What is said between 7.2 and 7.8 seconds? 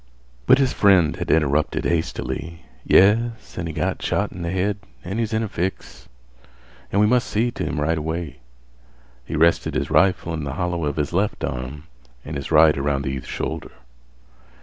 see t' him